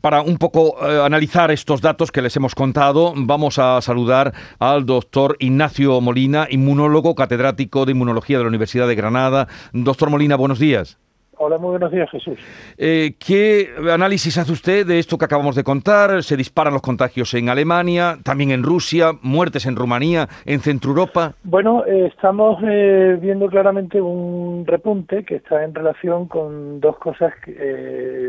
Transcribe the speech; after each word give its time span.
Para 0.00 0.22
un 0.22 0.38
poco 0.38 0.78
eh, 0.80 1.04
analizar 1.04 1.50
estos 1.50 1.82
datos 1.82 2.10
que 2.10 2.22
les 2.22 2.34
hemos 2.36 2.54
contado, 2.54 3.12
vamos 3.14 3.58
a 3.58 3.78
saludar 3.82 4.32
al 4.58 4.86
doctor 4.86 5.36
Ignacio 5.40 6.00
Molina, 6.00 6.46
inmunólogo 6.48 7.14
catedrático 7.14 7.84
de 7.84 7.92
inmunología 7.92 8.38
de 8.38 8.44
la 8.44 8.48
Universidad 8.48 8.88
de 8.88 8.94
Granada. 8.94 9.46
Doctor 9.74 10.08
Molina, 10.08 10.36
buenos 10.36 10.58
días. 10.58 10.96
Hola, 11.46 11.58
muy 11.58 11.72
buenos 11.72 11.92
días, 11.92 12.10
Jesús. 12.10 12.38
Eh, 12.78 13.16
¿Qué 13.18 13.68
análisis 13.92 14.38
hace 14.38 14.50
usted 14.50 14.86
de 14.86 14.98
esto 14.98 15.18
que 15.18 15.26
acabamos 15.26 15.54
de 15.54 15.62
contar? 15.62 16.22
Se 16.22 16.38
disparan 16.38 16.72
los 16.72 16.80
contagios 16.80 17.34
en 17.34 17.50
Alemania, 17.50 18.16
también 18.24 18.50
en 18.50 18.62
Rusia, 18.62 19.10
muertes 19.20 19.66
en 19.66 19.76
Rumanía, 19.76 20.26
en 20.46 20.60
Centro 20.60 20.92
Europa. 20.92 21.34
Bueno, 21.42 21.84
eh, 21.84 22.06
estamos 22.06 22.62
eh, 22.66 23.18
viendo 23.20 23.48
claramente 23.48 24.00
un 24.00 24.64
repunte 24.66 25.22
que 25.22 25.36
está 25.36 25.62
en 25.62 25.74
relación 25.74 26.28
con 26.28 26.80
dos 26.80 26.96
cosas 26.96 27.34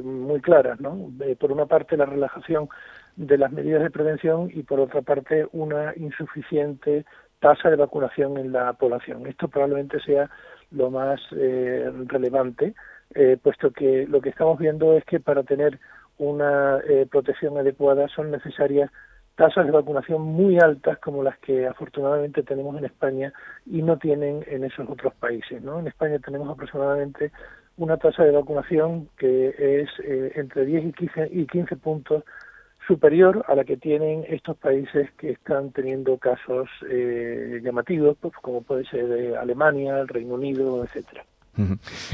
muy 0.04 0.42
claras, 0.42 0.82
¿no? 0.82 1.10
por 1.40 1.54
una 1.54 1.68
parte, 1.68 1.96
la 1.96 2.06
relajación 2.06 2.68
de 3.16 3.38
las 3.38 3.50
medidas 3.50 3.82
de 3.82 3.92
prevención 3.92 4.52
y 4.54 4.64
por 4.64 4.82
otra 4.82 5.04
parte, 5.04 5.48
una 5.54 5.94
insuficiente 5.96 7.06
tasa 7.40 7.70
de 7.70 7.78
vacunación 7.78 8.38
en 8.38 8.52
la 8.52 8.74
población. 8.74 9.26
Esto 9.26 9.48
probablemente 9.48 10.02
sea 10.02 10.30
lo 10.72 10.92
más 10.92 11.22
relevante 11.30 12.74
eh, 13.14 13.38
puesto 13.42 13.72
que 13.72 14.08
lo 14.08 14.22
que 14.22 14.30
estamos 14.30 14.60
viendo 14.60 14.94
es 14.98 15.06
que 15.06 15.20
para 15.20 15.44
tener 15.44 15.80
una 16.18 16.80
eh, 16.80 17.08
protección 17.10 17.58
adecuada 17.58 18.08
son 18.08 18.32
necesarias 18.32 18.90
tasas 19.36 19.66
de 19.66 19.72
vacunación 19.72 20.22
muy 20.22 20.58
altas 20.60 20.98
como 21.00 21.22
las 21.22 21.38
que 21.40 21.68
afortunadamente 21.68 22.44
tenemos 22.44 22.78
en 22.78 22.86
España 22.86 23.34
y 23.66 23.82
no 23.82 23.98
tienen 23.98 24.44
en 24.48 24.64
esos 24.64 24.90
otros 24.90 25.14
países. 25.16 25.62
¿no? 25.62 25.80
En 25.80 25.88
España 25.88 26.20
tenemos 26.20 26.50
aproximadamente 26.50 27.32
una 27.78 27.98
tasa 27.98 28.24
de 28.24 28.32
vacunación 28.32 29.10
que 29.18 29.50
es 29.82 29.90
eh, 30.04 30.32
entre 30.36 30.66
10 30.66 30.86
y 30.86 30.94
15, 30.94 31.30
y 31.32 31.46
15 31.48 31.76
puntos 31.76 32.24
superior 32.88 33.44
a 33.48 33.56
la 33.56 33.66
que 33.66 33.78
tienen 33.78 34.24
estos 34.28 34.56
países 34.58 35.12
que 35.18 35.32
están 35.32 35.72
teniendo 35.72 36.18
casos 36.18 36.70
llamativos, 37.64 38.16
pues, 38.22 38.34
como 38.42 38.62
puede 38.62 38.86
ser 38.86 39.36
Alemania, 39.38 40.00
el 40.00 40.08
Reino 40.08 40.36
Unido, 40.36 40.84
etcétera. 40.84 41.26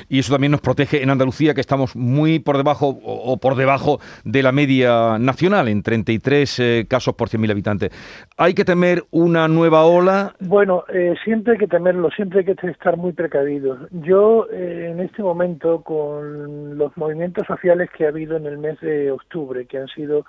Y 0.09 0.19
eso 0.19 0.33
también 0.33 0.51
nos 0.51 0.61
protege 0.61 1.03
en 1.03 1.09
Andalucía, 1.09 1.53
que 1.53 1.61
estamos 1.61 1.95
muy 1.95 2.39
por 2.39 2.57
debajo 2.57 2.99
o 3.03 3.37
por 3.37 3.55
debajo 3.55 3.99
de 4.23 4.43
la 4.43 4.51
media 4.51 5.17
nacional, 5.19 5.67
en 5.67 5.83
33 5.83 6.59
eh, 6.59 6.85
casos 6.87 7.15
por 7.15 7.29
100.000 7.29 7.51
habitantes. 7.51 7.91
¿Hay 8.37 8.53
que 8.53 8.65
temer 8.65 9.03
una 9.11 9.47
nueva 9.47 9.85
ola? 9.85 10.35
Bueno, 10.39 10.83
eh, 10.93 11.15
siempre 11.23 11.53
hay 11.53 11.59
que 11.59 11.67
temerlo, 11.67 12.09
siempre 12.11 12.39
hay 12.39 12.45
que 12.45 12.67
estar 12.67 12.97
muy 12.97 13.13
precavidos. 13.13 13.79
Yo, 13.91 14.47
eh, 14.51 14.89
en 14.91 14.99
este 14.99 15.23
momento, 15.23 15.81
con 15.81 16.77
los 16.77 16.95
movimientos 16.97 17.47
sociales 17.47 17.89
que 17.95 18.05
ha 18.05 18.09
habido 18.09 18.37
en 18.37 18.45
el 18.45 18.57
mes 18.57 18.79
de 18.81 19.11
octubre, 19.11 19.65
que 19.65 19.77
han 19.77 19.87
sido 19.87 20.25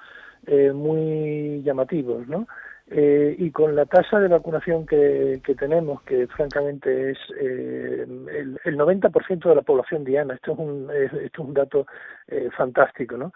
muy 0.74 1.62
llamativos, 1.62 2.26
¿no? 2.26 2.48
Eh, 2.94 3.34
y 3.38 3.50
con 3.50 3.74
la 3.74 3.86
tasa 3.86 4.20
de 4.20 4.28
vacunación 4.28 4.84
que, 4.84 5.40
tenemos, 5.58 6.02
que 6.02 6.26
francamente 6.26 7.12
es 7.12 7.18
eh, 7.40 8.04
el, 8.06 8.60
el 8.62 8.78
90% 8.78 9.48
de 9.48 9.54
la 9.54 9.62
población 9.62 10.04
diana, 10.04 10.34
esto 10.34 10.52
es 10.52 10.58
un, 10.58 10.90
esto 10.90 11.42
es 11.42 11.48
un 11.48 11.54
dato 11.54 11.86
eh, 12.28 12.50
fantástico, 12.54 13.16
¿no? 13.16 13.32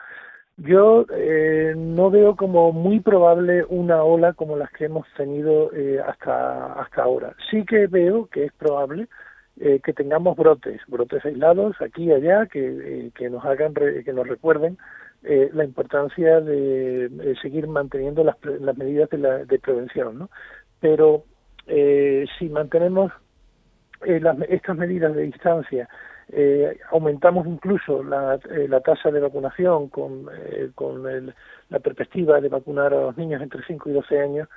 Yo 0.59 1.05
no 1.77 2.11
veo 2.11 2.35
como 2.35 2.73
muy 2.73 3.01
probable 3.01 3.65
una 3.69 4.03
ola 4.03 4.33
como 4.33 4.57
las 4.57 4.71
que 4.71 4.87
hemos 4.87 5.07
tenido 5.15 5.71
hasta, 6.07 6.73
hasta 6.81 7.03
ahora. 7.03 7.35
Sí 7.51 7.67
que 7.67 7.87
veo 7.89 8.27
que 8.27 8.47
es 8.47 8.53
probable 8.55 9.07
que 9.59 9.93
tengamos 9.95 10.37
brotes, 10.37 10.83
brotes 10.87 11.25
aislados 11.25 11.81
aquí 11.81 12.05
y 12.05 12.13
allá, 12.13 12.47
que, 12.47 13.11
que 13.15 13.31
nos 13.31 13.45
hagan, 13.45 13.73
que 13.73 14.13
nos 14.13 14.29
recuerden 14.29 14.77
eh, 15.23 15.51
la 15.53 15.65
importancia 15.65 16.41
de, 16.41 17.35
seguir 17.43 17.67
manteniendo 17.67 18.23
las, 18.23 18.37
las 18.45 18.77
medidas 18.77 19.11
de, 19.11 19.19
la, 19.19 19.45
de 19.45 19.59
prevención, 19.59 20.19
¿no? 20.19 20.31
Pero 20.81 21.25
eh, 21.67 22.27
si 22.39 22.49
mantenemos 22.49 23.13
eh, 24.05 24.21
las, 24.21 24.37
estas 24.49 24.77
medidas 24.77 25.15
de 25.15 25.23
distancia, 25.23 25.89
eh, 26.29 26.79
aumentamos 26.91 27.47
incluso 27.47 28.05
la, 28.05 28.39
eh, 28.51 28.67
la 28.69 28.81
tasa 28.81 29.11
de 29.11 29.21
vacunación 29.21 29.89
con, 29.89 30.29
con 30.75 31.09
el, 31.09 31.35
la 31.71 31.79
perspectiva 31.81 32.41
de 32.41 32.49
vacunar 32.49 32.93
a 32.93 33.01
los 33.01 33.17
niños 33.17 33.43
entre 33.43 33.65
5 33.67 33.91
y 33.91 33.93
12 33.95 34.21
años, 34.21 34.49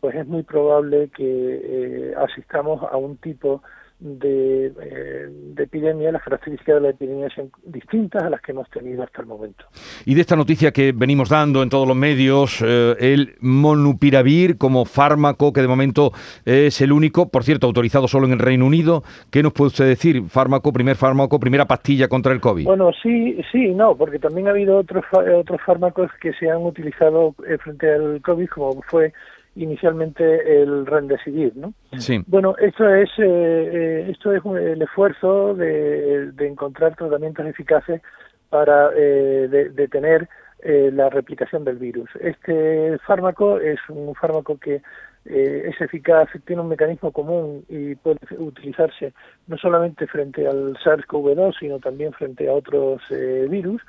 pues 0.00 0.14
es 0.16 0.26
muy 0.26 0.42
probable 0.42 1.10
que 1.14 2.14
asistamos 2.16 2.82
a 2.82 2.96
un 2.96 3.16
tipo 3.18 3.62
de, 3.98 4.66
eh, 4.66 5.26
de, 5.30 5.62
epidemia, 5.62 6.12
las 6.12 6.22
características 6.22 6.76
de 6.76 6.80
la 6.80 6.90
epidemia 6.90 7.28
son 7.34 7.50
distintas 7.64 8.22
a 8.22 8.30
las 8.30 8.40
que 8.40 8.52
hemos 8.52 8.68
tenido 8.70 9.02
hasta 9.02 9.22
el 9.22 9.28
momento. 9.28 9.64
Y 10.04 10.14
de 10.14 10.20
esta 10.20 10.36
noticia 10.36 10.72
que 10.72 10.92
venimos 10.92 11.28
dando 11.28 11.62
en 11.62 11.70
todos 11.70 11.88
los 11.88 11.96
medios, 11.96 12.62
eh, 12.62 12.94
el 12.98 13.36
monupiravir 13.40 14.58
como 14.58 14.84
fármaco 14.84 15.52
que 15.52 15.62
de 15.62 15.68
momento 15.68 16.12
es 16.44 16.80
el 16.80 16.92
único, 16.92 17.28
por 17.30 17.44
cierto, 17.44 17.66
autorizado 17.66 18.08
solo 18.08 18.26
en 18.26 18.34
el 18.34 18.38
Reino 18.38 18.66
Unido. 18.66 19.02
¿Qué 19.30 19.42
nos 19.42 19.52
puede 19.52 19.68
usted 19.68 19.86
decir? 19.86 20.22
Fármaco, 20.28 20.72
primer 20.72 20.96
fármaco, 20.96 21.40
primera 21.40 21.64
pastilla 21.64 22.08
contra 22.08 22.32
el 22.32 22.40
COVID. 22.40 22.64
Bueno, 22.64 22.90
sí, 23.02 23.38
sí, 23.50 23.68
no, 23.74 23.96
porque 23.96 24.18
también 24.18 24.48
ha 24.48 24.50
habido 24.50 24.78
otros 24.78 25.04
otros 25.12 25.60
fármacos 25.64 26.10
que 26.20 26.32
se 26.34 26.50
han 26.50 26.62
utilizado 26.62 27.34
eh, 27.48 27.58
frente 27.58 27.92
al 27.92 28.20
COVID, 28.22 28.48
como 28.48 28.82
fue 28.82 29.12
inicialmente 29.56 30.62
el 30.62 30.86
Remdesivir, 30.86 31.56
¿no? 31.56 31.72
Sí. 31.98 32.22
Bueno, 32.26 32.54
esto 32.58 32.88
es 32.88 33.10
eh, 33.18 33.24
eh 33.26 34.06
esto 34.10 34.32
es 34.32 34.44
el 34.44 34.80
esfuerzo 34.82 35.54
de, 35.54 36.32
de, 36.32 36.46
encontrar 36.46 36.94
tratamientos 36.94 37.46
eficaces 37.46 38.00
para 38.48 38.90
eh, 38.94 39.48
detener 39.74 40.28
eh, 40.62 40.90
la 40.92 41.10
replicación 41.10 41.64
del 41.64 41.76
virus. 41.76 42.08
Este 42.20 42.98
fármaco 43.06 43.60
es 43.60 43.78
un 43.88 44.14
fármaco 44.14 44.58
que 44.58 44.82
eh, 45.26 45.62
es 45.68 45.80
eficaz, 45.80 46.28
tiene 46.46 46.62
un 46.62 46.68
mecanismo 46.68 47.12
común 47.12 47.64
y 47.68 47.94
puede 47.96 48.18
utilizarse 48.38 49.12
no 49.48 49.58
solamente 49.58 50.06
frente 50.06 50.46
al 50.46 50.74
SARS-CoV-2, 50.76 51.58
sino 51.58 51.78
también 51.78 52.12
frente 52.12 52.48
a 52.48 52.52
otros 52.52 53.02
eh, 53.10 53.46
virus 53.50 53.82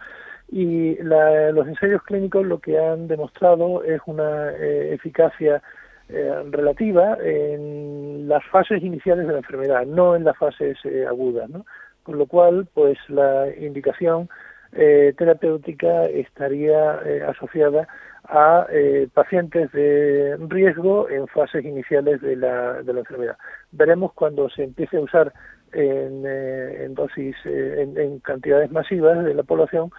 y 0.50 0.96
la, 1.04 1.52
los 1.52 1.68
ensayos 1.68 2.02
clínicos 2.04 2.46
lo 2.46 2.60
que 2.60 2.80
han 2.80 3.08
demostrado 3.08 3.84
es 3.84 4.00
una 4.06 4.52
eh, 4.52 4.94
eficacia 4.94 5.62
eh, 6.10 6.44
relativa 6.50 7.18
en 7.22 8.28
las 8.30 8.44
fases 8.46 8.82
iniciales 8.82 9.28
de 9.28 9.34
la 9.34 9.40
enfermedad, 9.40 9.86
no 9.86 10.16
en 10.16 10.24
las 10.24 10.38
fases 10.38 10.78
eh, 10.86 11.06
agudas, 11.06 11.50
¿no? 11.50 11.66
Con 12.04 12.18
lo 12.18 12.26
cual, 12.26 12.68
pues 12.74 12.98
la 13.10 13.48
indicación 13.58 14.30
terapéutica 14.72 16.06
estaría 16.06 17.00
asociada 17.28 17.88
a 18.26 18.68
pacientes 19.14 19.72
de 19.72 20.38
riesgo 20.50 21.10
en 21.10 21.26
fases 21.28 21.66
iniciales 21.66 22.22
de 22.22 22.36
la, 22.36 22.84
de 22.84 22.94
la 22.94 23.00
enfermedad. 23.00 23.38
Veremos 23.72 24.14
cuando 24.14 24.50
se 24.50 24.66
empiece 24.66 24.98
a 24.98 25.02
usar 25.02 25.34
en, 25.72 26.26
en 26.26 26.94
dosis, 26.94 27.36
en 27.46 28.20
cantidades 28.20 28.70
masivas 28.72 29.24
de 29.24 29.34
la 29.34 29.44
población, 29.44 29.90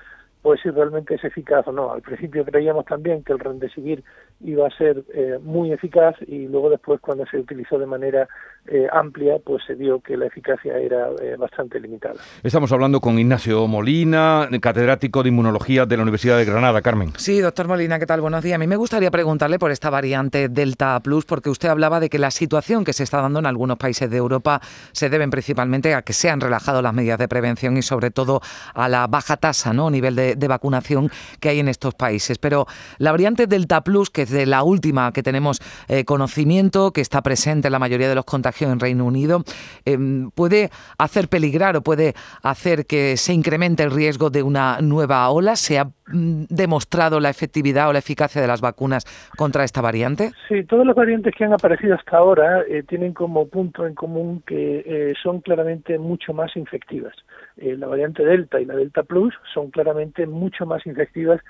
pues 0.49 0.63
si 0.63 0.71
realmente 0.71 1.15
es 1.15 1.23
eficaz 1.25 1.69
o 1.69 1.73
no. 1.73 1.93
Al 1.93 2.01
principio 2.01 2.43
creíamos 2.43 2.87
también 2.87 3.23
que 3.23 3.35
el 3.35 3.39
Remdesivir 3.39 4.03
iba 4.41 4.67
a 4.67 4.71
ser 4.71 5.05
eh, 5.13 5.39
muy 5.43 5.73
eficaz 5.73 6.15
y 6.27 6.47
luego 6.47 6.71
después 6.71 7.01
cuando 7.01 7.27
se 7.27 7.39
utilizó 7.39 7.79
de 7.79 7.87
manera 7.87 8.29
eh, 8.67 8.87
amplia 8.93 9.39
pues 9.45 9.65
se 9.67 9.75
vio 9.75 10.01
que 10.01 10.17
la 10.17 10.27
eficacia 10.27 10.79
era 10.79 11.09
eh, 11.21 11.37
bastante 11.37 11.81
limitada. 11.81 12.17
Estamos 12.43 12.71
hablando 12.71 13.01
con 13.01 13.19
Ignacio 13.19 13.67
Molina, 13.67 14.49
catedrático 14.61 15.23
de 15.23 15.31
Inmunología 15.31 15.87
de 15.87 15.97
la 15.97 16.03
Universidad 16.03 16.39
de 16.39 16.45
Granada. 16.45 16.83
Carmen. 16.83 17.13
Sí, 17.17 17.41
doctor 17.41 17.67
Molina, 17.67 17.99
¿qué 17.99 18.07
tal? 18.07 18.21
Buenos 18.21 18.45
días. 18.45 18.57
A 18.57 18.59
mí 18.59 18.67
me 18.67 18.77
gustaría 18.77 19.11
preguntarle 19.11 19.59
por 19.59 19.71
esta 19.71 19.91
variante 19.91 20.49
Delta 20.49 21.01
Plus 21.01 21.25
porque 21.25 21.51
usted 21.51 21.69
hablaba 21.69 21.99
de 21.99 22.09
que 22.09 22.19
la 22.19 22.31
situación 22.31 22.85
que 22.85 22.93
se 22.93 23.03
está 23.03 23.21
dando 23.21 23.41
en 23.41 23.47
algunos 23.47 23.79
países 23.79 24.09
de 24.09 24.17
Europa 24.17 24.61
se 24.93 25.11
deben 25.11 25.31
principalmente 25.31 25.95
a 25.95 26.03
que 26.03 26.13
se 26.13 26.31
han 26.31 26.41
relajado 26.41 26.83
las 26.83 26.95
medidas 26.95 27.19
de 27.19 27.27
prevención 27.27 27.77
y 27.77 27.83
sobre 27.83 28.11
todo 28.11 28.41
a 28.75 28.89
la 28.89 29.07
baja 29.07 29.37
tasa, 29.37 29.73
¿no? 29.73 29.91
nivel 29.91 30.15
de, 30.15 30.37
de 30.37 30.49
vacunación 30.49 31.11
que 31.41 31.49
hay 31.49 31.59
en 31.59 31.69
estos 31.69 31.95
países. 31.95 32.39
Pero 32.39 32.67
la 32.99 33.11
variante 33.11 33.47
Delta 33.47 33.83
Plus, 33.83 34.11
que 34.11 34.28
de 34.31 34.47
la 34.47 34.63
última 34.63 35.13
que 35.13 35.23
tenemos 35.23 35.61
eh, 35.89 36.05
conocimiento, 36.05 36.93
que 36.93 37.01
está 37.01 37.23
presente 37.23 37.69
en 37.69 37.73
la 37.73 37.79
mayoría 37.79 38.09
de 38.09 38.15
los 38.15 38.25
contagios 38.25 38.71
en 38.71 38.81
Reino 38.81 39.05
Unido, 39.05 39.43
em, 39.85 40.31
puede 40.31 40.71
hacer 40.99 41.29
peligrar 41.29 41.77
o 41.77 41.83
puede 41.83 42.15
hacer 42.43 42.87
que 42.87 43.17
se 43.17 43.33
incremente 43.33 43.83
el 43.83 43.91
riesgo 43.91 44.31
de 44.31 44.43
una 44.43 44.79
nueva 44.81 45.29
ola. 45.31 45.57
¿Se 45.57 45.79
ha 45.79 45.85
mm, 45.85 46.45
demostrado 46.49 47.21
la 47.21 47.31
efectividad 47.31 47.89
o 47.89 47.93
la 47.93 47.99
eficacia 47.99 48.41
de 48.41 48.49
las 48.49 48.61
vacunas 48.61 49.05
contra 49.37 49.65
esta 49.65 49.81
variante? 49.81 50.33
Sí, 50.49 50.65
todas 50.65 50.87
las 50.87 50.97
variantes 50.97 51.35
que 51.37 51.45
han 51.45 51.53
aparecido 51.53 51.95
hasta 51.95 52.17
ahora 52.17 52.63
eh, 52.69 52.83
tienen 52.83 53.13
como 53.13 53.49
punto 53.49 53.87
en 53.87 53.95
común 53.95 54.43
que 54.47 54.85
eh, 54.87 55.15
son 55.23 55.41
claramente 55.41 55.99
mucho 55.99 56.33
más 56.33 56.57
infectivas. 56.57 57.15
la 57.57 57.87
variante 57.87 58.25
Delta 58.25 58.61
y 58.61 58.65
la 58.65 58.77
Delta 58.77 59.03
Plus 59.03 59.35
son 59.53 59.71
claramente 59.71 60.27
mucho 60.27 60.65
más 60.67 60.87
infectivas 60.87 61.41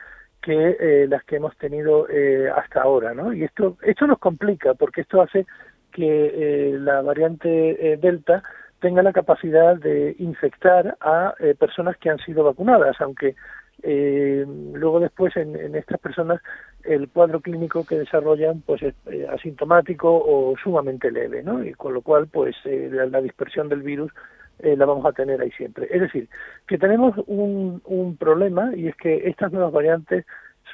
que 0.42 0.76
eh, 0.80 1.06
las 1.08 1.24
que 1.24 1.36
hemos 1.36 1.56
tenido 1.56 2.08
eh, 2.08 2.50
hasta 2.54 2.82
ahora, 2.82 3.14
¿no? 3.14 3.32
Y 3.32 3.44
esto 3.44 3.76
esto 3.82 4.06
nos 4.06 4.18
complica 4.18 4.74
porque 4.74 5.02
esto 5.02 5.20
hace 5.20 5.46
que 5.92 6.32
eh, 6.34 6.78
la 6.78 7.02
variante 7.02 7.98
delta 8.00 8.42
tenga 8.80 9.02
la 9.02 9.12
capacidad 9.12 9.76
de 9.76 10.14
infectar 10.18 10.96
a 11.00 11.34
personas 11.58 11.96
que 11.96 12.10
han 12.10 12.18
sido 12.18 12.44
vacunadas, 12.44 13.00
aunque 13.00 13.34
eh, 13.82 14.44
luego 14.72 14.98
después 14.98 15.36
en, 15.36 15.74
estas 15.76 16.00
personas 16.00 16.42
el 16.82 17.08
cuadro 17.08 17.40
clínico 17.40 17.86
que 17.86 17.98
desarrollan 17.98 18.62
pues 18.62 18.82
es 18.82 18.94
eh, 19.06 19.26
asintomático 19.30 20.10
o 20.12 20.56
sumamente 20.62 21.12
leve, 21.12 21.42
¿no? 21.44 21.64
Y 21.64 21.74
con 21.74 21.94
lo 21.94 22.02
cual 22.02 22.26
pues 22.26 22.56
eh, 22.64 22.90
la, 22.90 23.20
dispersión 23.20 23.68
del 23.68 23.82
virus 23.82 24.12
la 24.60 24.86
vamos 24.86 25.06
a 25.06 25.12
tener 25.12 25.40
ahí 25.40 25.50
siempre. 25.52 25.88
Es 25.90 26.00
decir, 26.00 26.28
que 26.66 26.78
tenemos 26.78 27.14
un, 27.26 27.80
un 27.84 28.16
problema 28.16 28.74
y 28.74 28.88
es 28.88 28.96
que 28.96 29.28
estas 29.28 29.52
nuevas 29.52 29.72
variantes 29.72 30.24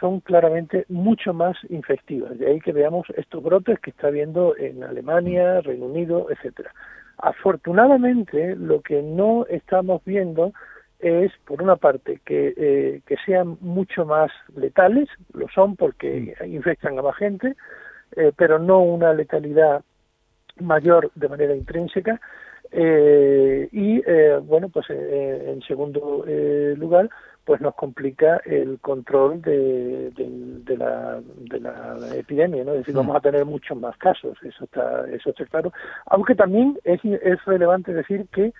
son 0.00 0.20
claramente 0.20 0.84
mucho 0.88 1.32
más 1.32 1.56
infectivas. 1.68 2.38
De 2.38 2.46
ahí 2.46 2.60
que 2.60 2.72
veamos 2.72 3.06
estos 3.16 3.42
brotes 3.42 3.78
que 3.80 3.90
está 3.90 4.08
habiendo 4.08 4.56
en 4.56 4.82
Alemania, 4.82 5.60
Reino 5.60 5.86
Unido, 5.86 6.26
etcétera. 6.30 6.72
Afortunadamente, 7.18 8.56
lo 8.56 8.80
que 8.82 9.02
no 9.02 9.46
estamos 9.48 10.02
viendo 10.04 10.52
es, 10.98 11.32
por 11.44 11.62
una 11.62 11.76
parte, 11.76 12.20
que, 12.24 12.54
eh, 12.56 13.00
que 13.06 13.16
sean 13.24 13.56
mucho 13.60 14.04
más 14.04 14.30
letales, 14.56 15.08
lo 15.32 15.48
son 15.48 15.76
porque 15.76 16.34
infectan 16.46 16.98
a 16.98 17.02
más 17.02 17.16
gente, 17.16 17.54
eh, 18.16 18.32
pero 18.36 18.58
no 18.58 18.80
una 18.80 19.12
letalidad 19.12 19.82
mayor 20.60 21.10
de 21.14 21.28
manera 21.28 21.54
intrínseca. 21.54 22.20
Eh, 22.76 23.68
y, 23.70 24.02
bueno, 24.42 24.68
pues 24.68 24.86
en 24.90 25.62
segundo 25.62 26.24
lugar, 26.76 27.08
pues 27.44 27.60
nos 27.60 27.74
complica 27.74 28.40
el 28.44 28.78
control 28.80 29.42
de, 29.42 30.10
de, 30.10 30.76
la, 30.76 31.20
de 31.36 31.60
la 31.60 32.16
epidemia, 32.16 32.64
¿no? 32.64 32.72
Es 32.72 32.78
decir, 32.78 32.94
mm. 32.94 32.98
vamos 32.98 33.16
a 33.16 33.20
tener 33.20 33.44
muchos 33.44 33.78
más 33.78 33.96
casos, 33.98 34.36
eso 34.42 34.64
está, 34.64 35.06
eso 35.10 35.30
está 35.30 35.44
claro. 35.46 35.72
Aunque 36.06 36.34
también 36.34 36.78
es, 36.84 37.04
es 37.04 37.44
relevante 37.44 37.92
decir 37.92 38.26
que 38.32 38.52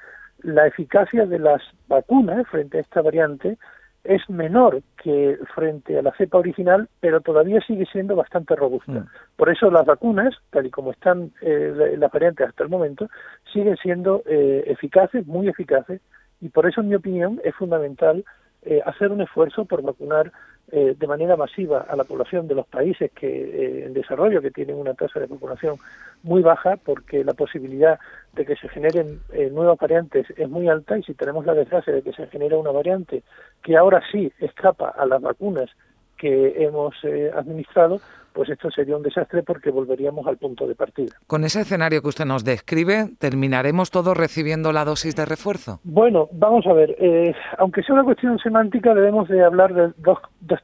la 0.42 0.66
eficacia 0.66 1.24
de 1.24 1.38
las 1.38 1.62
vacunas 1.88 2.46
frente 2.48 2.78
a 2.78 2.80
esta 2.82 3.00
variante 3.00 3.56
es 4.04 4.28
menor 4.28 4.82
que 5.02 5.38
frente 5.54 5.98
a 5.98 6.02
la 6.02 6.12
cepa 6.12 6.38
original, 6.38 6.88
pero 7.00 7.20
todavía 7.20 7.60
sigue 7.66 7.86
siendo 7.86 8.14
bastante 8.14 8.54
robusta. 8.54 8.92
Mm. 8.92 9.06
Por 9.36 9.50
eso 9.50 9.70
las 9.70 9.86
vacunas, 9.86 10.34
tal 10.50 10.66
y 10.66 10.70
como 10.70 10.92
están 10.92 11.32
eh, 11.40 11.94
las 11.98 12.12
variantes 12.12 12.48
hasta 12.48 12.64
el 12.64 12.70
momento, 12.70 13.08
siguen 13.52 13.76
siendo 13.78 14.22
eh, 14.26 14.64
eficaces, 14.66 15.26
muy 15.26 15.48
eficaces, 15.48 16.00
y 16.40 16.50
por 16.50 16.66
eso, 16.66 16.82
en 16.82 16.88
mi 16.90 16.94
opinión, 16.94 17.40
es 17.42 17.54
fundamental 17.54 18.24
eh, 18.66 18.80
hacer 18.84 19.12
un 19.12 19.20
esfuerzo 19.20 19.64
por 19.64 19.82
vacunar 19.82 20.32
eh, 20.72 20.94
de 20.98 21.06
manera 21.06 21.36
masiva 21.36 21.86
a 21.88 21.94
la 21.96 22.04
población 22.04 22.48
de 22.48 22.54
los 22.54 22.66
países 22.66 23.10
que 23.12 23.26
eh, 23.26 23.84
en 23.86 23.92
desarrollo 23.92 24.40
que 24.40 24.50
tienen 24.50 24.76
una 24.76 24.94
tasa 24.94 25.20
de 25.20 25.26
vacunación 25.26 25.76
muy 26.22 26.40
baja 26.40 26.78
porque 26.82 27.22
la 27.22 27.34
posibilidad 27.34 27.98
de 28.32 28.46
que 28.46 28.56
se 28.56 28.68
generen 28.70 29.20
nuevas 29.52 29.78
variantes 29.78 30.26
es 30.36 30.48
muy 30.48 30.68
alta 30.68 30.96
y 30.96 31.02
si 31.02 31.12
tenemos 31.12 31.44
la 31.44 31.52
desgracia 31.52 31.92
de 31.92 32.00
que 32.00 32.14
se 32.14 32.26
genere 32.28 32.56
una 32.56 32.70
variante 32.70 33.22
que 33.62 33.76
ahora 33.76 34.02
sí 34.10 34.32
escapa 34.40 34.88
a 34.88 35.04
las 35.04 35.20
vacunas 35.20 35.68
que 36.16 36.64
hemos 36.64 36.94
administrado, 37.36 38.00
pues 38.34 38.50
esto 38.50 38.68
sería 38.70 38.96
un 38.96 39.02
desastre 39.02 39.44
porque 39.44 39.70
volveríamos 39.70 40.26
al 40.26 40.36
punto 40.36 40.66
de 40.66 40.74
partida. 40.74 41.14
Con 41.26 41.44
ese 41.44 41.60
escenario 41.60 42.02
que 42.02 42.08
usted 42.08 42.24
nos 42.24 42.44
describe, 42.44 43.10
¿terminaremos 43.18 43.92
todos 43.92 44.16
recibiendo 44.16 44.72
la 44.72 44.84
dosis 44.84 45.14
de 45.14 45.24
refuerzo? 45.24 45.80
Bueno, 45.84 46.28
vamos 46.32 46.66
a 46.66 46.72
ver, 46.72 46.96
eh, 46.98 47.32
aunque 47.58 47.82
sea 47.84 47.94
una 47.94 48.04
cuestión 48.04 48.38
semántica, 48.40 48.92
debemos 48.92 49.28
de 49.28 49.42
hablar 49.44 49.72
de 49.72 49.92
dos, 49.98 50.18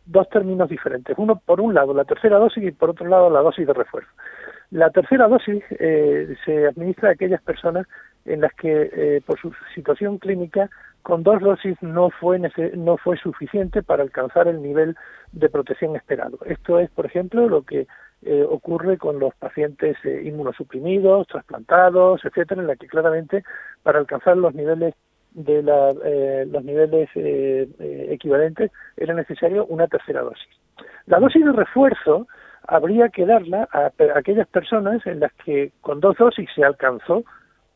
dos, 0.05 0.28
términos 0.31 0.69
diferentes. 0.69 1.17
Uno, 1.17 1.40
por 1.46 1.61
un 1.61 1.72
lado, 1.72 1.94
la 1.94 2.05
tercera 2.05 2.38
dosis 2.38 2.64
y 2.64 2.72
por 2.72 2.90
otro 2.90 3.06
lado, 3.06 3.31
la 3.31 3.40
dosis 3.40 3.67
de 3.67 3.73
refuerzo. 3.73 4.11
La 4.73 4.90
tercera 4.90 5.28
dosis 5.28 5.62
eh, 5.70 6.34
se 6.44 6.66
administra 6.66 7.11
a 7.11 7.12
aquellas 7.12 7.43
personas 7.43 7.87
en 8.25 8.40
las 8.40 8.52
que, 8.55 8.90
eh, 8.93 9.23
por 9.25 9.40
su 9.40 9.52
situación 9.75 10.19
clínica, 10.19 10.70
con 11.02 11.23
dos 11.23 11.41
dosis 11.41 11.76
no 11.82 12.11
fue, 12.11 12.38
no 12.75 12.97
fue 12.97 13.17
suficiente 13.17 13.82
para 13.82 14.02
alcanzar 14.02 14.49
el 14.49 14.62
nivel 14.62 14.97
de 15.32 15.49
protección 15.49 15.97
esperado. 15.97 16.38
Esto 16.47 16.79
es, 16.79 16.91
por 16.91 17.06
ejemplo, 17.06 17.49
lo 17.49 17.62
que 17.62 17.87
eh, 18.23 18.44
ocurre 18.47 18.99
con 18.99 19.19
los 19.19 19.35
pacientes 19.37 19.97
eh, 20.05 20.23
inmunosuprimidos, 20.25 21.26
trasplantados, 21.26 22.23
etcétera, 22.25 22.61
en 22.61 22.67
la 22.67 22.76
que 22.76 22.87
claramente 22.87 23.44
para 23.82 23.99
alcanzar 23.99 24.37
los 24.37 24.55
niveles 24.55 24.94
de 25.32 25.62
la, 25.62 25.94
eh, 26.05 26.44
los 26.50 26.62
niveles 26.64 27.08
equivalentes 27.14 28.73
era 28.97 29.14
necesario 29.14 29.64
una 29.67 29.87
tercera 29.87 30.23
dosis. 30.23 30.49
La 31.06 31.19
dosis 31.19 31.44
de 31.44 31.52
refuerzo 31.52 32.26
habría 32.67 33.08
que 33.08 33.25
darla 33.25 33.69
a 33.73 33.91
aquellas 34.14 34.49
personas 34.49 35.06
en 35.06 35.20
las 35.20 35.32
que 35.44 35.73
con 35.81 36.00
dos 36.00 36.17
dosis 36.19 36.49
se 36.55 36.64
alcanzó 36.64 37.25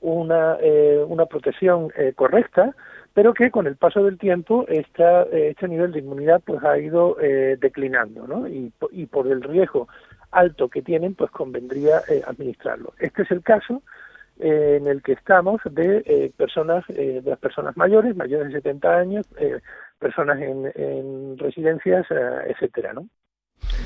una, 0.04 0.58
una 1.06 1.26
protección 1.26 1.90
correcta, 2.14 2.74
pero 3.14 3.32
que 3.32 3.50
con 3.50 3.66
el 3.66 3.76
paso 3.76 4.04
del 4.04 4.18
tiempo 4.18 4.66
esta, 4.68 5.22
eh, 5.22 5.50
este 5.50 5.68
nivel 5.68 5.92
de 5.92 6.00
inmunidad 6.00 6.42
pues 6.44 6.62
ha 6.64 6.78
ido 6.78 7.16
eh, 7.20 7.56
declinando, 7.60 8.26
¿no? 8.26 8.46
Y, 8.48 8.72
y, 8.90 9.06
por 9.06 9.28
el 9.28 9.40
riesgo 9.40 9.88
alto 10.32 10.68
que 10.68 10.82
tienen, 10.82 11.14
pues 11.14 11.30
convendría 11.30 12.02
eh, 12.08 12.22
administrarlo. 12.26 12.92
Este 12.98 13.22
es 13.22 13.30
el 13.30 13.42
caso 13.42 13.82
en 14.40 14.88
el 14.88 15.00
que 15.00 15.12
estamos 15.12 15.60
de 15.70 16.32
personas, 16.36 16.84
de 16.88 17.22
las 17.24 17.38
personas 17.38 17.76
mayores, 17.76 18.16
mayores 18.16 18.48
de 18.48 18.54
70 18.54 18.96
años, 18.96 19.28
personas 20.00 20.40
en, 20.40 20.72
en 20.74 21.38
residencias, 21.38 22.04
etcétera, 22.10 22.94
¿no? 22.94 23.06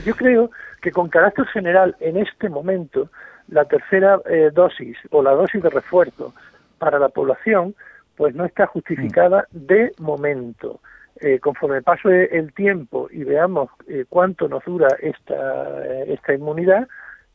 Yo 0.05 0.15
creo 0.15 0.51
que 0.81 0.91
con 0.91 1.09
carácter 1.09 1.47
general 1.47 1.97
en 2.01 2.17
este 2.17 2.49
momento 2.49 3.11
la 3.49 3.65
tercera 3.65 4.21
dosis 4.53 4.97
o 5.11 5.23
la 5.23 5.33
dosis 5.33 5.63
de 5.63 5.71
refuerzo 5.71 6.35
para 6.79 6.99
la 6.99 7.09
población 7.09 7.75
pues 8.19 8.35
no 8.35 8.45
está 8.45 8.67
justificada 8.67 9.47
de 9.53 9.93
momento. 9.99 10.81
Eh, 11.21 11.41
conforme 11.41 11.83
pase 11.83 12.37
el 12.37 12.53
tiempo 12.53 13.09
y 13.11 13.25
veamos 13.25 13.71
eh, 13.89 14.05
cuánto 14.09 14.49
nos 14.49 14.65
dura 14.65 14.87
esta, 15.01 15.85
eh, 15.85 16.13
esta 16.15 16.35
inmunidad, 16.35 16.87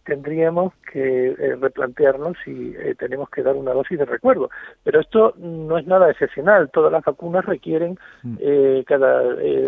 tendríamos 0.05 0.73
que 0.91 1.35
replantearnos 1.59 2.37
si 2.43 2.75
tenemos 2.97 3.29
que 3.29 3.43
dar 3.43 3.55
una 3.55 3.73
dosis 3.73 3.97
de 3.97 4.05
recuerdo. 4.05 4.49
Pero 4.83 4.99
esto 4.99 5.33
no 5.37 5.77
es 5.77 5.87
nada 5.87 6.11
excepcional. 6.11 6.69
Todas 6.71 6.91
las 6.91 7.03
vacunas 7.03 7.45
requieren 7.45 7.97
mm. 8.23 8.37
cada, 8.85 9.23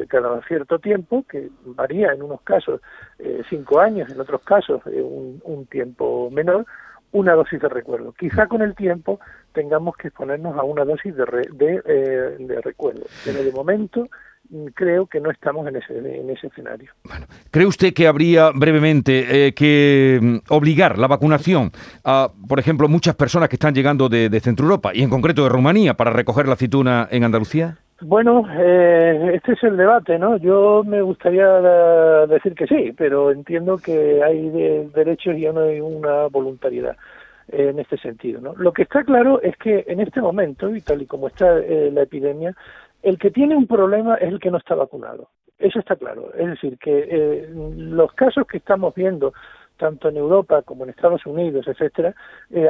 cada 0.08 0.42
cierto 0.44 0.80
tiempo, 0.80 1.26
que 1.30 1.50
varía 1.66 2.12
en 2.12 2.22
unos 2.22 2.42
casos 2.42 2.82
cinco 3.50 3.80
años, 3.80 4.12
en 4.12 4.20
otros 4.20 4.42
casos 4.44 4.82
un, 4.86 5.42
un 5.44 5.66
tiempo 5.68 6.30
menor, 6.32 6.66
una 7.16 7.34
dosis 7.34 7.62
de 7.62 7.70
recuerdo. 7.70 8.14
Quizá 8.14 8.48
con 8.48 8.62
el 8.62 8.76
tiempo 8.76 9.20
tengamos 9.54 9.96
que 9.96 10.10
exponernos 10.10 10.58
a 10.58 10.64
una 10.64 10.84
dosis 10.84 11.16
de, 11.16 11.26
de, 11.54 11.82
eh, 11.86 12.36
de 12.38 12.62
recuerdo, 12.62 13.06
pero 13.24 13.42
de 13.42 13.52
momento 13.54 14.10
creo 14.74 15.08
que 15.08 15.20
no 15.20 15.32
estamos 15.32 15.68
en 15.68 15.78
ese, 15.78 15.98
en 15.98 16.30
ese 16.30 16.48
escenario. 16.48 16.92
Bueno, 17.04 17.26
¿Cree 17.52 17.66
usted 17.66 17.94
que 17.94 18.08
habría 18.08 18.52
brevemente 18.52 19.48
eh, 19.48 19.54
que 19.54 20.20
mm, 20.22 20.38
obligar 20.50 20.98
la 20.98 21.08
vacunación 21.08 21.72
a, 22.04 22.30
por 22.48 22.60
ejemplo, 22.60 22.88
muchas 22.88 23.16
personas 23.16 23.50
que 23.50 23.56
están 23.56 23.74
llegando 23.74 24.10
de, 24.10 24.30
de 24.30 24.40
Centro 24.40 24.66
Europa 24.66 24.92
y 24.94 25.04
en 25.04 25.10
concreto 25.10 25.44
de 25.44 25.50
Rumanía 25.50 25.96
para 25.96 26.12
recoger 26.12 26.48
la 26.48 26.54
aceituna 26.54 27.08
en 27.12 27.24
Andalucía? 27.24 27.78
Bueno, 28.02 28.46
eh, 28.60 29.32
este 29.36 29.54
es 29.54 29.64
el 29.64 29.78
debate, 29.78 30.20
¿no? 30.20 30.36
Yo 30.36 30.84
me 30.86 31.02
gustaría 31.02 31.48
decir 32.28 32.54
que 32.54 32.68
sí, 32.68 32.94
pero 32.98 33.32
entiendo 33.32 33.78
que 33.78 34.22
hay 34.22 34.50
derechos 34.94 35.38
y 35.38 35.46
no 35.46 35.62
hay 35.62 35.80
una 35.80 36.28
voluntariedad 36.28 36.98
en 37.48 37.80
este 37.80 37.98
sentido, 37.98 38.42
¿no? 38.42 38.54
Lo 38.56 38.74
que 38.74 38.82
está 38.82 39.04
claro 39.04 39.42
es 39.42 39.56
que 39.58 39.86
en 39.88 40.02
este 40.02 40.20
momento, 40.20 40.76
y 40.76 40.82
tal 40.82 41.04
y 41.04 41.06
como 41.06 41.28
está 41.28 41.58
eh, 41.60 41.90
la 41.94 42.02
epidemia, 42.02 42.54
el 43.06 43.18
que 43.18 43.32
tiene 43.32 43.56
un 43.56 43.68
problema 43.68 44.16
es 44.16 44.30
el 44.30 44.40
que 44.40 44.52
no 44.52 44.58
está 44.58 44.76
vacunado. 44.76 45.30
Eso 45.58 45.80
está 45.80 45.96
claro. 45.96 46.34
Es 46.38 46.48
decir, 46.48 46.78
que 46.78 47.08
eh, 47.10 47.50
los 47.54 48.12
casos 48.14 48.46
que 48.46 48.58
estamos 48.58 48.94
viendo 48.94 49.34
tanto 49.78 50.10
en 50.10 50.18
Europa 50.18 50.62
como 50.62 50.84
en 50.84 50.90
Estados 50.90 51.26
Unidos, 51.26 51.68
etcétera, 51.68 52.16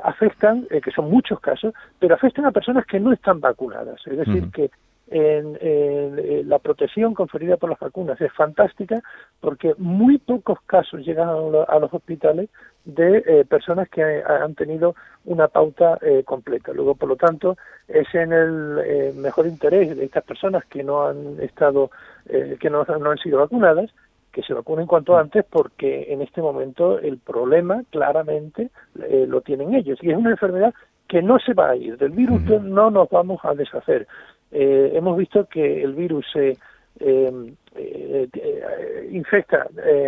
afectan, 0.03 0.65
que 0.67 0.91
son 0.91 1.09
muchos 1.09 1.39
casos, 1.39 1.71
pero 1.99 2.15
afectan 2.15 2.45
a 2.45 2.51
personas 2.51 2.85
que 2.87 2.99
no 2.99 3.13
están 3.13 3.39
vacunadas. 3.39 4.01
Es 4.07 4.17
decir, 4.17 4.49
que 4.51 4.71
en, 5.07 5.57
eh, 5.61 6.43
la 6.45 6.59
protección 6.59 7.13
conferida 7.13 7.57
por 7.57 7.69
las 7.69 7.79
vacunas 7.79 8.19
es 8.19 8.31
fantástica 8.33 9.01
porque 9.39 9.75
muy 9.77 10.17
pocos 10.17 10.59
casos 10.65 11.05
llegan 11.05 11.29
a, 11.29 11.79
los 11.79 11.93
hospitales 11.93 12.49
de 12.85 13.23
eh, 13.25 13.45
personas 13.45 13.89
que 13.89 14.01
han 14.03 14.55
tenido 14.55 14.95
una 15.25 15.47
pauta 15.47 15.97
eh, 16.01 16.23
completa. 16.23 16.71
Luego, 16.73 16.95
por 16.95 17.09
lo 17.09 17.15
tanto, 17.15 17.57
es 17.87 18.07
en 18.13 18.31
el 18.31 19.13
mejor 19.15 19.47
interés 19.47 19.95
de 19.95 20.05
estas 20.05 20.23
personas 20.23 20.65
que 20.65 20.83
no 20.83 21.07
han 21.07 21.39
estado, 21.41 21.91
que 22.25 22.69
no, 22.69 22.83
no 22.83 23.11
han 23.11 23.17
sido 23.17 23.39
vacunadas, 23.39 23.91
que 24.31 24.41
se 24.41 24.53
vacunen 24.53 24.87
cuanto 24.87 25.13
mm. 25.13 25.17
antes 25.17 25.45
porque 25.49 26.11
en 26.11 26.21
este 26.21 26.41
momento 26.41 26.99
el 26.99 27.17
problema 27.19 27.83
claramente 27.89 28.69
lo 28.95 29.41
tienen 29.41 29.75
ellos 29.75 29.99
y 30.01 30.11
es 30.11 30.17
una 30.17 30.31
enfermedad 30.31 30.73
que 31.07 31.21
no 31.21 31.39
se 31.39 31.53
va 31.53 31.71
a 31.71 31.75
ir, 31.75 31.97
del 31.97 32.11
virus 32.11 32.41
no 32.63 32.89
nos 32.89 33.09
vamos 33.09 33.39
a 33.43 33.53
deshacer. 33.53 34.07
Eh, 34.51 34.91
hemos 34.93 35.17
visto 35.17 35.45
que 35.45 35.83
el 35.83 35.93
virus 35.93 36.25
eh, 36.35 36.57
eh, 36.99 37.49
eh 37.75 39.09
infecta 39.11 39.67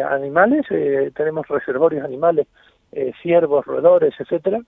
animales, 0.09 0.65
tenemos 1.13 1.47
reservorios 1.47 2.03
animales, 2.03 2.47
ciervos, 3.21 3.65
roedores, 3.65 4.13
etcétera, 4.19 4.61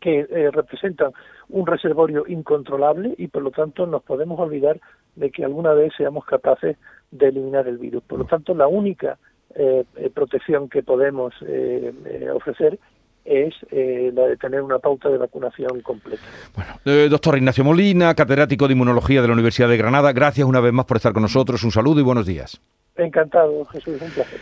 que 0.00 0.24
representan 0.52 1.12
un 1.48 1.66
reservorio 1.66 2.24
incontrolable 2.26 3.14
y 3.18 3.28
por 3.28 3.42
lo 3.42 3.50
tanto 3.50 3.86
nos 3.86 4.02
podemos 4.02 4.38
olvidar 4.38 4.80
de 5.16 5.30
que 5.30 5.44
alguna 5.44 5.72
vez 5.72 5.92
seamos 5.96 6.24
capaces 6.24 6.76
de 7.10 7.28
eliminar 7.28 7.66
el 7.68 7.78
virus. 7.78 8.02
Por 8.04 8.18
lo 8.18 8.24
tanto, 8.24 8.54
la 8.54 8.68
única 8.68 9.18
eh, 9.54 9.84
eh, 9.96 10.10
protección 10.10 10.68
que 10.68 10.82
podemos 10.82 11.34
eh, 11.46 11.92
ofrecer 12.32 12.78
es 13.24 13.54
la 13.70 14.26
de 14.26 14.36
tener 14.38 14.62
una 14.62 14.78
pauta 14.78 15.08
de 15.08 15.18
vacunación 15.18 15.82
completa. 15.82 16.22
Bueno, 16.54 17.08
doctor 17.08 17.36
Ignacio 17.36 17.62
Molina, 17.62 18.14
catedrático 18.14 18.66
de 18.66 18.72
Inmunología 18.72 19.20
de 19.20 19.28
la 19.28 19.34
Universidad 19.34 19.68
de 19.68 19.76
Granada, 19.76 20.12
gracias 20.12 20.48
una 20.48 20.58
vez 20.60 20.72
más 20.72 20.86
por 20.86 20.96
estar 20.96 21.12
con 21.12 21.22
nosotros. 21.22 21.62
Un 21.62 21.70
saludo 21.70 22.00
y 22.00 22.02
buenos 22.02 22.26
días. 22.26 22.60
Encantado, 22.96 23.64
Jesús, 23.66 24.00
un 24.00 24.10
placer. 24.10 24.40